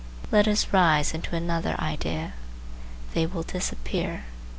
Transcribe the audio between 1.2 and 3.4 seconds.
another idea: they